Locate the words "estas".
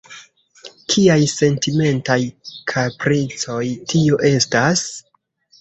4.35-4.89